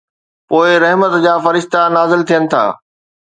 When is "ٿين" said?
2.27-2.43